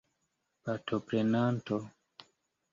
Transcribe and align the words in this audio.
partoprenanto 0.63 1.75